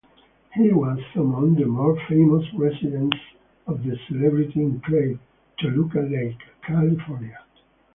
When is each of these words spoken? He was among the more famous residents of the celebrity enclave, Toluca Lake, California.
He 0.55 0.71
was 0.73 0.97
among 1.13 1.53
the 1.53 1.65
more 1.67 1.95
famous 2.09 2.43
residents 2.55 3.15
of 3.67 3.83
the 3.83 3.95
celebrity 4.07 4.63
enclave, 4.63 5.19
Toluca 5.59 5.99
Lake, 5.99 6.41
California. 6.65 7.37